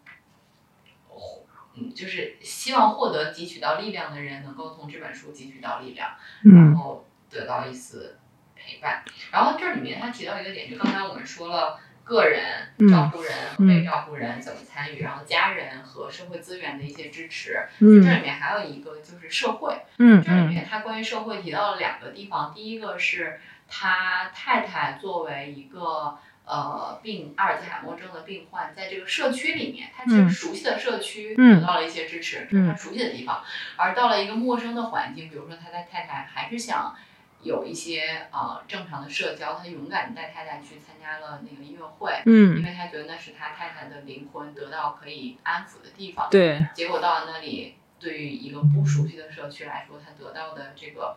[1.76, 6.10] 嗯，就是希望获得汲取到力量的人，能够从这本书汲取到力量，
[6.42, 8.18] 然嗯后得到一丝
[8.54, 9.04] 陪伴。
[9.30, 11.80] 然后这里面他提到一个点，就刚才我们说了。
[12.02, 12.42] 个人
[12.78, 13.32] 嗯照顾人
[13.68, 33.42] 被照顾人怎么参与，然后家人和社会资源的一些支持，嗯这里面还有一个就是社会，嗯这里嗯面他关于社会提到了两个地方，第一个是他太太作为一个呃病阿尔兹海默症的病患，在这个社区里面，他其实嗯熟悉的社区嗯得到了一些支持，这是他熟悉的地方，
[33.76, 36.94] 而到了一个陌生的环境，比如说他的太太还是想。
[37.42, 46.28] 有一些呃正常的社交，他勇敢地带太太去参加了那个音乐会，因嗯，为他觉得那是他太太的灵魂得到可以安抚的地方。
[46.30, 51.16] 对，结果到了那里，对于一个不熟悉的社区来说，他得到的这个，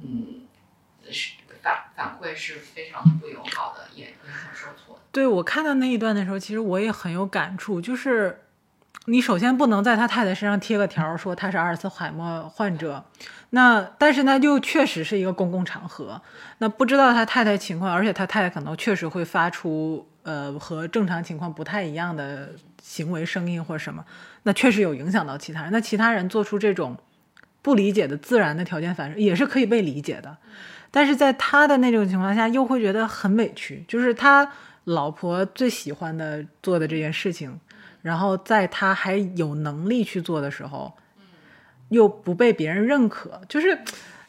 [0.00, 0.46] 嗯，
[1.10, 4.98] 是反反馈是非常不友好的，也也很受挫。
[5.10, 8.40] 对我看到那一段的时候，其实我也很有感触，就是
[9.06, 13.04] 你首先不能在他太太身上贴个条儿说他是阿尔茨海默患者，
[13.50, 16.20] 那但是呢又确实是一个公共场合，
[16.58, 22.50] 那不知道他太太情况，而且他太太可能确实会发出呃和正常情况不太一样的
[22.82, 24.04] 行为声音或者什么，
[24.44, 26.96] 那确实有影响到其他人，那其他人做出这种
[27.60, 30.38] 不理解的自然的条件反射也是可以被理解的。
[30.92, 34.48] 但是在他的那种情况下，又会觉得很委屈，就是他
[34.84, 37.58] 老婆最喜欢的做的这件事情，
[38.02, 40.92] 然后在他还有能力去做的时候，
[41.88, 43.78] 又不被别人认可，就是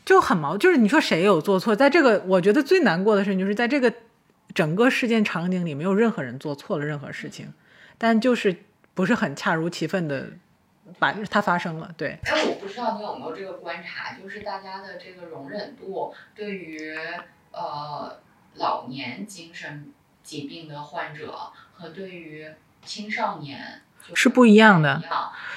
[0.05, 1.75] 就很矛，就是你说谁有做错？
[1.75, 3.93] 在这个我觉得最难过的事情，就是在这个
[4.53, 7.51] 整个事件场景里，没有任何人做错了任何事情，
[7.97, 8.55] 但就是
[8.93, 10.29] 不是很恰如其分的
[10.99, 16.93] 把它发生了，对，哎，我不知道你有没有这个观察，就是大家的这个容忍度对于
[17.51, 18.19] 呃
[18.55, 19.93] 老年精神
[20.23, 23.81] 疾病的患者和对于青少年
[24.13, 25.03] 是不一样的。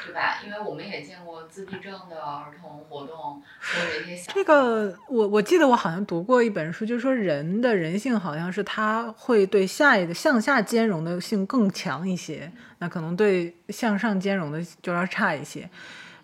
[0.05, 0.39] 对吧？
[0.45, 15.69] 因为我们也见过自闭症的儿童活动，或者一些小这个我我记得我好像读过一本书，就是说人的人性好像是他会对下一个向下兼容的性更强一些，那可能对向上兼容的就要差一些，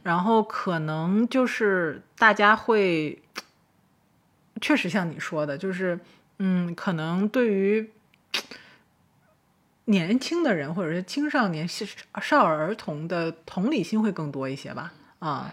[0.03, 3.21] 然后可能就是大家会，
[4.61, 5.99] 确实像你说的，就是
[6.39, 7.91] 嗯，可能对于
[9.87, 11.87] 年轻的人或者是青少年、少
[12.21, 15.53] 少儿童的同理心会更多一些吧，啊，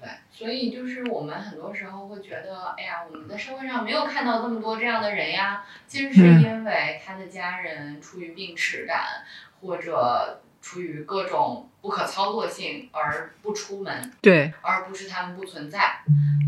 [0.00, 9.24] 对，所以就是我们很多时候会觉得，哎呀，我们在社会上没有看到这么多这样的人呀，其实是因为他的家人出于病耻感
[9.60, 16.02] 或者出于各种不可操作性而不出门，对，而不是他们不存在。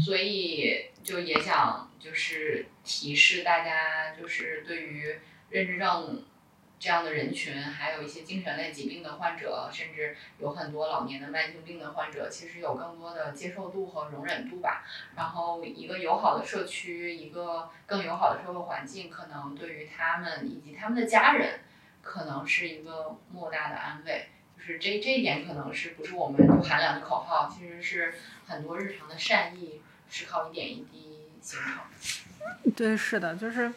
[0.05, 5.17] 所以就也想就是提示大家，就是对于
[5.51, 6.23] 认知症
[6.85, 14.85] 这样的人群，还有一些精神类疾病的患者，甚至有很多老年的慢性病的患者，其实有更多的接受度和容忍度吧。
[15.17, 21.61] 然后一个友好的社区，一个更友好的社会环境，可能对于他们以及他们的家人，
[22.03, 24.27] 可能是一个莫大的安慰。
[24.59, 28.13] 就是这这一点，可能是不是我们喊两句口号，其实是
[28.47, 29.81] 很多日常的善意
[30.11, 32.73] 是靠一点一滴形成。
[32.77, 33.73] 对，是的，就是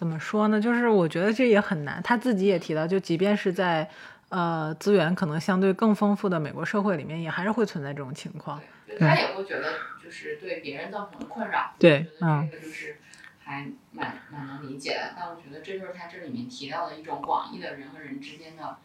[0.00, 0.58] 怎么说呢？
[0.58, 2.00] 就是我觉得这也很难。
[2.02, 3.86] 他自己也提到，就即便是在
[4.30, 8.58] 呃资源可能相对更丰富的美国社会里面，也还是会存在这种情况。
[8.86, 11.74] 对，就他也会觉得就是对别人造成的困扰。
[11.78, 12.96] 对嗯这个就是
[13.44, 15.12] 还蛮蛮能理解的。
[15.14, 18.78] 但我觉得这就是他这里面提到的一种广义的人和人之间的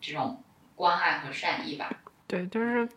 [0.00, 0.42] 这种
[0.74, 1.88] 关爱和善意吧。
[2.26, 2.88] 对，就是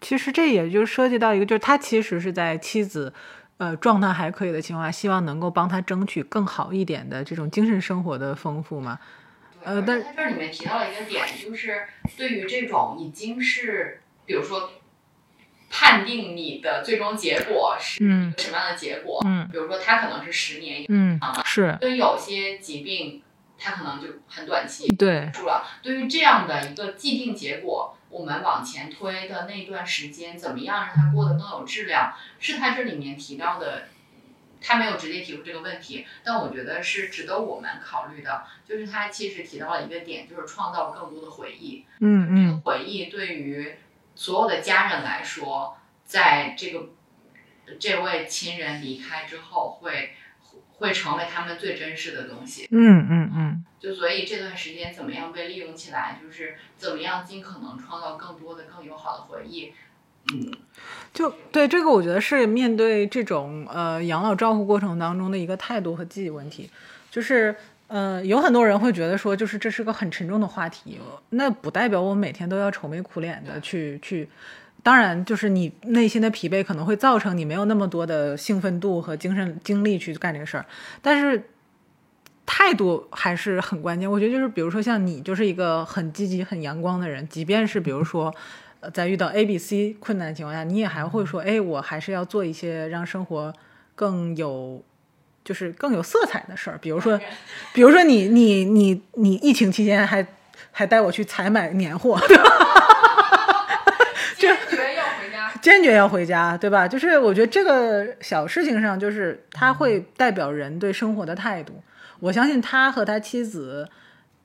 [0.00, 3.14] 其实这也就涉及到一个，就是他其实是在妻子
[3.60, 8.98] 呃状态还可以的情况下，希望能够帮他争取更好一点的这种精神生活的丰富嘛。
[9.62, 11.82] 呃但而且他这里面提到了一个点，就是
[12.16, 14.70] 对于这种已经是，比如说
[15.68, 23.22] 判定你的最终结果是嗯什么样的结果，嗯比如说他可能是十年，嗯，是对于有些疾病，
[23.58, 25.66] 它可能就很短期对住了。
[25.82, 33.88] 对于这样的一个既定结果，我们往前推的那段时间，怎么样让他过得更有质量，是他这里面提到的。
[34.62, 38.44] 他没有直接提出这个问题，但我觉得是值得我们考虑的。
[38.68, 41.86] 就是他其实提到了一个点，就是创造更多的回忆。
[42.00, 43.76] 嗯嗯回忆对于
[44.14, 46.90] 所有的家人来说，在这个
[47.78, 50.10] 这位亲人离开之后会，
[50.76, 52.68] 会成为他们最珍视的东西。
[52.70, 59.72] 嗯嗯嗯，就所以这段时间怎么样被利用起来，就是怎么样尽可能创造更多的、更友好的回忆。
[60.32, 60.52] 嗯，
[61.14, 66.70] 就对这个，我觉得是面对这种呃养老照护过程当中的一个态度和记忆问题，
[67.10, 67.56] 就是。
[67.92, 71.00] 呃，有很多人会觉得说，就是这是个很沉重的话题，
[71.30, 74.28] 那不代表我每天都要愁眉苦脸的去去。
[74.80, 80.64] 当然，就是你内心的疲惫可能会造成你没有那么多的兴奋度和精神精力去干这个事儿，
[81.02, 81.42] 但是
[82.52, 84.10] 态度还是很关键。
[84.10, 88.34] 我觉得就是，比如说像你就是一个很积极、很阳光的人，即便是比如说。
[88.82, 93.52] 呃，在遇到 A、B、C 困难的情况下，你也还会说，哎，我还是要做一些让生活
[93.94, 94.82] 更有，
[95.44, 96.78] 就是更有色彩的事儿。
[96.80, 97.20] 比如说，
[97.74, 100.26] 比如说你你你你疫情期间还
[100.72, 102.44] 还带我去采买年货，对吧？
[104.38, 105.52] 坚决要回家。
[105.60, 106.88] 坚决要回家，对吧？
[106.88, 111.74] 就是我觉得这个小事情上，就是它会代表人对生活的态度。
[112.20, 113.88] 我相信他和他妻子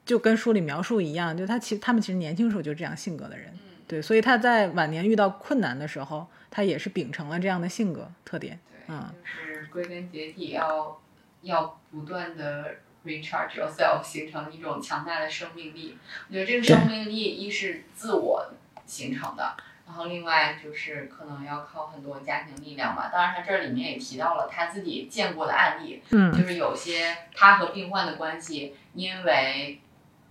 [0.05, 3.53] 就跟书里描述一样，就他其实他们其实年轻时候就这样性格的人。
[3.87, 8.59] 对，所以他在晚年遇到困难的时候，他也是秉承了这样的性格特点。
[8.71, 10.99] 对，嗯就是归根结底要
[11.41, 15.97] 要不断的 recharge yourself，形成一种强大的生命力。
[16.29, 18.51] 我觉得这个生命力一是自我
[18.87, 19.55] 形成的，
[19.87, 23.09] 然后另外就是可能要靠很多家庭力量吧。
[23.13, 29.79] 当然，他这里面也提到了他自己见过的案例，嗯就是有些他和病患的关系，因为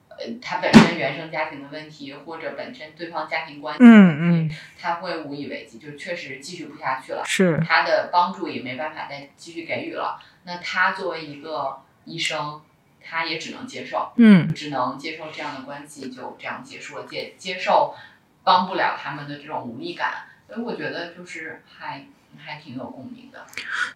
[0.08, 7.22] 呃他本身原生家庭的问题，或者本身对方家庭关系的问嗯题，他会无以为继，就确实继续不下去了。
[7.24, 10.20] 是他的帮助也没办法再继续给予了。
[10.42, 12.60] 那他作为一个医生，
[13.00, 17.94] 他也只能接受，嗯只能接受这样的关系就这样结束了，接接受
[18.44, 20.12] 帮不了他们的这种无力感。
[20.46, 22.06] 所以我觉得就是还
[22.38, 23.44] 还挺有共鸣的。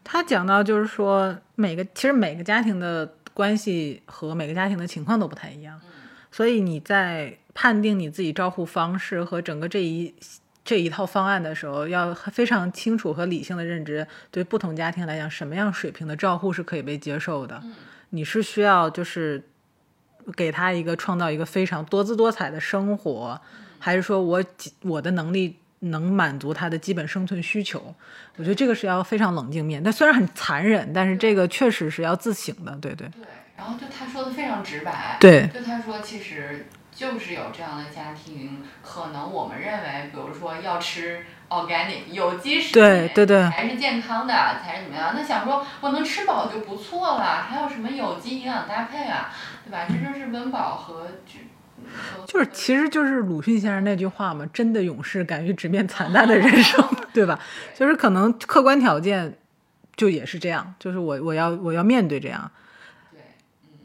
[0.02, 5.92] 他讲到就是说，每个其实每个家庭的关系和每个家庭的情况都不太一样，嗯
[6.32, 10.14] 所以你在判定你自己照护方式和整个这一
[10.64, 17.60] 这一套方案的时候，要非常清楚和理性的认知，对不同家庭来讲，什么样水平的照护是可以被接受的。
[17.62, 17.74] 嗯
[18.10, 19.44] 你是需要就是
[20.34, 23.38] 给他一个创造一个非常多姿多彩的生活，
[23.78, 24.44] 还是说我
[24.82, 27.94] 我的能力能满足他的基本生存需求？
[28.36, 29.82] 我觉得这个是要非常冷静面。
[29.82, 33.22] 但虽然很残忍，但是这个确实是要自省的，对对对，
[33.56, 45.12] 然后就他说的非常直白，对，就他说其实就是有这样的家庭，可能我们认为，比如说要吃 organic 有机食品，对对对才是健康的，才是怎么样？
[45.16, 49.32] 那想说我能吃饱就不错了，还有什么有机营养搭配啊，
[49.64, 49.86] 对吧？
[49.88, 51.38] 这就是温饱和这
[52.26, 56.84] 就是其实就是鲁迅先生那句话嘛，真的勇士敢于直面惨淡的人生，
[57.14, 57.38] 对吧？
[57.74, 59.38] 就是可能客观条件
[59.96, 62.50] 就也是这样，就是我我要我要面对这样。
[63.10, 63.20] 对，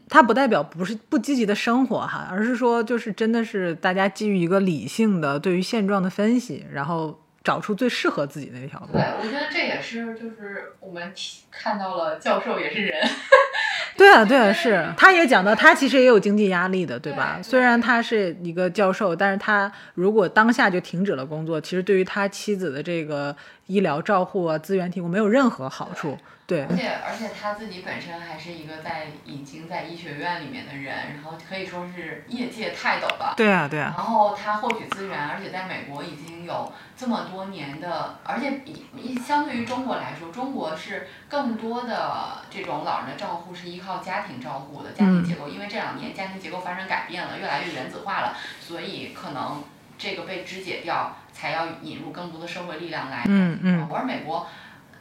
[0.08, 13.08] 它不代表不是不积极的生活哈，而是说就是真的是大家基于一个理性的对于现状的分析，然后找出最适合自己的那条路对。，我觉得这也是就是我们提看到了教授也是人，
[13.96, 17.34] 对啊，对啊，是，他也讲到，他其实也有经济压力的，对吧？
[17.36, 23.36] 对虽然他是一个教授，但是他如果当下就停止了工作，其实对于他妻子的这个
[23.66, 26.18] 医疗照护啊、资源提供没有任何好处。
[26.46, 33.32] 对而且而且他自己本身还是一个在已经在医学院里面的人，然后可以说是业界泰斗了。
[33.34, 49.64] 对啊，对啊，然后他获取资源，而且在美国已经有这么多年的，而且比比相对于中国来说，中国是更多的这种老人的照护是依靠家庭照护的家庭结构，因为这两年家庭结构发生改变了，越来越原子化了，所以可能
[49.96, 53.24] 这个被肢解掉，才要引入更多的社会力量来。
[53.26, 54.46] 嗯嗯，而美国，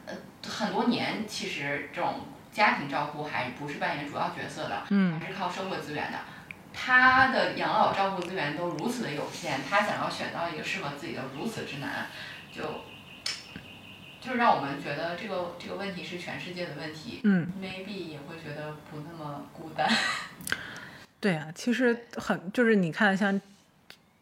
[0.05, 0.13] 呃，
[0.47, 6.19] 很多年其实这种家庭照顾还不是扮演主要角色的，嗯还是靠社会资源的。
[6.73, 12.07] 他的养老照顾资源都如此的有限，他想要选到一个适合自己的如此之难，
[12.51, 12.63] 就
[14.21, 17.21] 就是让我们觉得这个这个问题是全世界的问题。
[17.23, 19.87] 嗯，maybe 也会觉得不那么孤单。
[21.19, 23.41] 对啊，其实很就是你看像。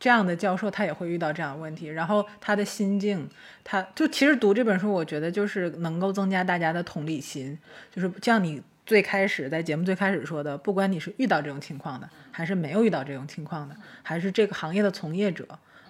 [0.02, 3.30] 这样的教授他也会遇到这样的问题，然后他的心境，
[3.64, 7.56] 他就其实读这本书，我觉得就是能够增加大家的同理心，
[7.94, 15.46] 就是像你最开始在节目最开始说的，不管你是遇到这种情况的，还是没有遇到这种情况的，还是这个行业的从业者，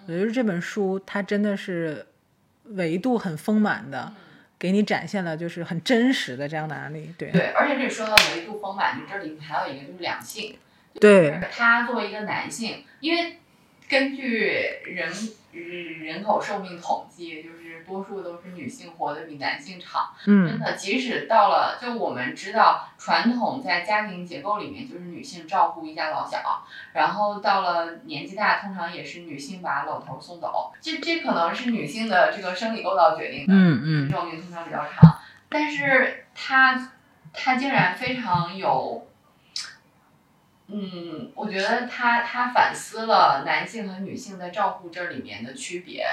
[0.06, 2.06] 我觉得这本书它真的是
[2.64, 4.12] 维度很丰满的，
[4.58, 7.14] 给你展现了就是很真实的这样的案例。
[7.16, 10.58] 对对，而且这说到维度丰满，你这里还有一个就是两性，
[11.00, 13.38] 对他作为一个男性，因为
[13.92, 15.12] 根据人
[15.52, 20.14] 人口寿命统计，就是多数都是女性活得比男性长。
[20.24, 26.64] 真嗯的，即使到了，就我们知道，传统在家庭结构里面就是女性照顾一家老小，
[26.94, 30.72] 然后到了年纪大，通常也是女性把老头送走。
[30.80, 33.52] 这这可能是女性的这个生理构造决定的。
[33.52, 35.18] 嗯嗯寿命通常比较长，
[35.50, 36.90] 但是她
[37.34, 39.06] 她竟然非常有，
[40.72, 46.06] 嗯，我觉得他他反思了男性和女性在照顾这里面的区别，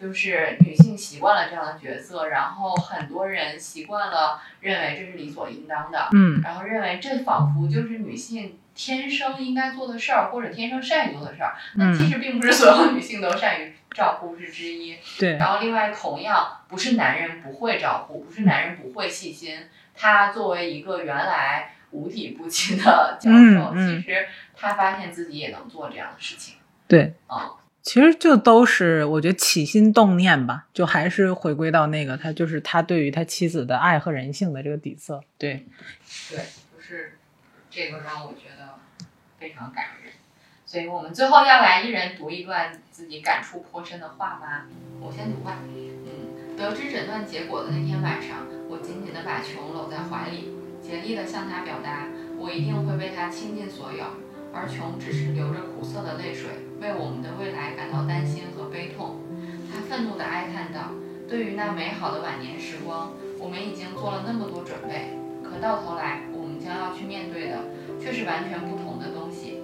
[0.00, 11.54] 就是女性习惯了这样的角色，然后很多人习惯了认为这是理所应当的，嗯然后认为这仿佛就是女性天生应该做的事儿，或者天生善于做的事儿。
[11.74, 14.96] 那其嗯，实并不是所有女性都善于照顾是之一。
[15.18, 19.58] 对然后另外，同样不是男人不会照顾，不是男人不会细心。
[19.96, 24.26] 他作为一个原来无底不勤的教授，其实
[24.56, 26.56] 他发现自己也能做这样的事情。
[26.88, 27.14] 对。
[27.28, 35.22] 啊、其实就都是我觉得起心动念吧，就还是回归到那个他就是他对于他妻子的爱和人性的这个底色。
[35.38, 35.66] 对，
[36.30, 36.38] 对，
[36.76, 37.18] 就是
[37.70, 38.74] 这个让我觉得
[39.38, 40.12] 非常感人。
[40.66, 44.66] 所以我们最后要来一人读一段自己感触颇深的话吗？
[45.00, 45.58] 我先读吧。
[45.62, 50.50] 嗯，得知诊断结果的那天晚上，我紧紧地把琼搂在怀里，
[50.84, 54.04] 竭力地向她表达，我一定会为她倾尽所有。
[54.52, 59.16] 而琼只是流着苦涩的泪水，为我们的未来感到担心和悲痛。
[59.72, 60.92] 她愤怒地哀叹道
[61.26, 67.64] ：“对于那美好的晚年时光，我们已经做了那么多准备，可到头来，我们将要去面对的
[67.98, 69.58] 却是完全不同的东西。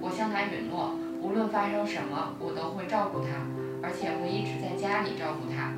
[0.00, 3.44] 我向他允诺，无论发生什么，我都会照顾他，
[3.82, 5.74] 而且会一直在家里照顾他。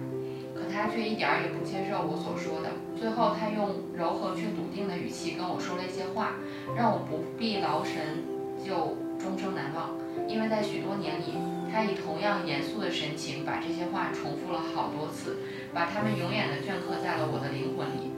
[0.83, 2.75] 他却一点儿也不接受我所说的。
[2.99, 6.35] 最后，他用柔和却笃定的语气跟我说了一些话，
[6.75, 8.27] 让我不必劳神，
[8.59, 9.95] 就终生难忘。
[10.27, 11.39] 因为在许多年里，
[11.71, 15.39] 他以同样严肃的神情把这些话重复了好多次，
[15.73, 18.11] 把它们永远地镌刻在了我的灵魂里。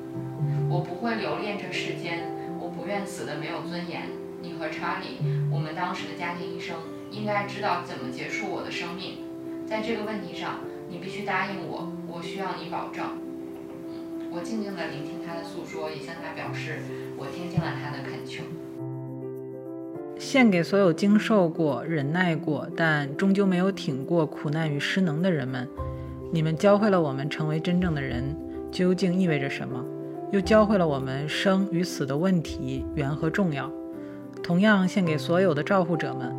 [0.71, 2.25] 我不会留恋这世间，
[2.59, 4.09] 我不愿死的没有尊严。
[4.41, 5.21] 你和查理，
[5.53, 9.21] 我们当时的家庭医生，应该知道怎么结束我的生命。
[9.69, 13.05] 在这个问题上，你必须答应我，我需要你保证。
[14.31, 16.79] 我静静地聆听他的诉说，也向他表示
[17.17, 18.45] 我听见了他的恳求。
[20.17, 25.69] 献给所有经受过、忍耐过，但终究没有挺过苦难与失能的人们，
[26.33, 28.25] 你们教会了我们成为真正的人
[28.71, 29.85] 究竟意味着什么，
[30.31, 33.69] 又教会了我们生与死的问题缘和重要。
[34.41, 36.33] 同样献给所有的照护者们，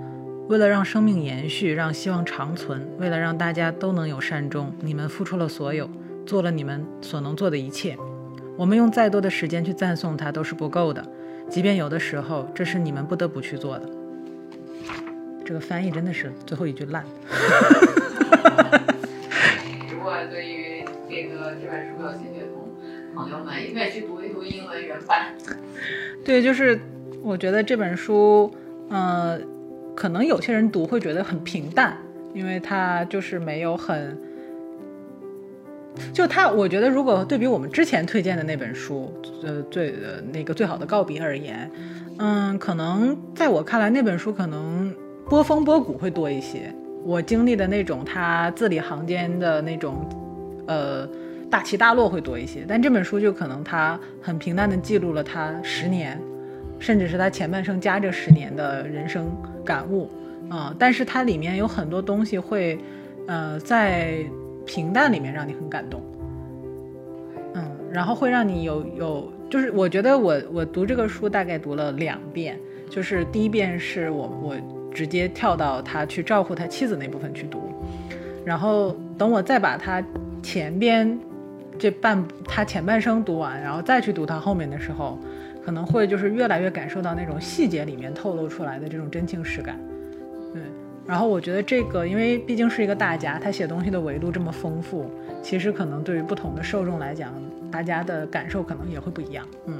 [0.48, 5.90] 为了让生命延续，让希望长存，为了让大家都能有善终，你们付出了所有，
[6.24, 7.98] 做了你们所能做的一切。
[8.56, 11.04] 我们用再多的时间去赞颂它都是不够的。
[11.50, 13.90] 即便有的时候这是你们不得不去做的。
[15.44, 17.04] 这个翻译真的是最后一句烂。
[19.92, 22.46] 如果对于这个这本书有兴趣的
[23.16, 25.34] 朋友们，也可以去读一读英文原版。
[26.24, 26.80] 对，就是
[27.24, 28.52] 我觉得这本书，
[28.90, 29.40] 呃，
[29.96, 31.98] 可能有些人读会觉得很平淡，
[32.34, 34.18] 因为它就是没有很，
[36.14, 39.12] 就它，我觉得如果对比我们之前推荐的那本书，
[39.44, 41.72] 呃，最呃那个最好的告别而言，
[42.20, 44.94] 嗯，可能在我看来那本书可能
[45.30, 46.74] 波峰波谷会多一些，
[47.04, 50.08] 我经历的那种他字里行间的那种，
[50.68, 51.08] 呃。
[51.48, 56.20] 大起大落会多一些，但这本书就可能他很平淡的记录了他十年，
[56.80, 59.32] 甚至是他前半生加这十年的人生
[59.66, 60.10] 感悟，
[60.50, 62.78] 啊、但是它里面有很多东西会，
[63.26, 64.24] 呃，在
[64.66, 66.02] 平淡里面让你很感动，
[67.56, 72.60] 嗯，然后会让你有有，就是我觉得我我读这个书大概读了两遍，
[72.90, 74.56] 就是第一遍是我我
[74.94, 77.62] 直接跳到他去照顾他妻子那部分去读，
[78.46, 80.02] 然后等我再把他
[80.42, 81.20] 前边
[81.78, 85.20] 这半他前半生读完，然后再去读他后面的时候，
[85.66, 89.80] 可能会就是越来越感受到那种细节里面透露出来的这种真情实感。
[90.54, 90.62] 对，
[91.08, 95.10] 然后我觉得这个，因为毕竟是一个大家，他写东西的维度这么丰富，
[95.42, 97.34] 其实可能对于不同的受众来讲，
[97.72, 99.44] 大家的感受可能也会不一样。
[99.66, 99.76] 嗯。